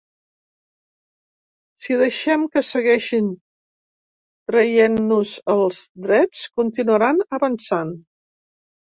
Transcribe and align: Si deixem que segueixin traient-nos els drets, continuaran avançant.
Si 1.87 1.97
deixem 2.01 2.45
que 2.55 2.63
segueixin 2.69 3.27
traient-nos 4.51 5.33
els 5.55 5.83
drets, 6.07 6.41
continuaran 6.61 7.21
avançant. 7.39 7.93